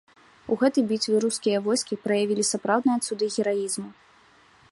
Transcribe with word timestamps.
У 0.53 0.55
гэтай 0.61 0.83
бітве 0.91 1.19
рускія 1.25 1.57
войскі 1.67 1.99
праявілі 2.07 2.43
сапраўдныя 2.51 2.99
цуды 3.07 3.25
гераізму. 3.35 3.89